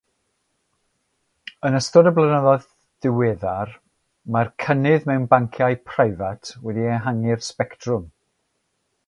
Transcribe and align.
Yn 1.67 1.75
ystod 1.79 2.09
y 2.11 2.13
blynyddoedd 2.15 2.65
diweddar, 3.07 3.75
mae'r 4.37 4.51
cynnydd 4.65 5.07
mewn 5.11 5.29
banciau 5.35 5.79
preifat 5.93 6.53
wedi 6.69 6.91
ehangu'r 6.97 7.47
sbectrwm. 7.51 8.11